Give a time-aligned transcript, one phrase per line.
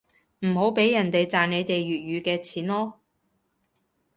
[0.39, 2.93] 唔好畀人哋賺你哋粵語嘅錢囉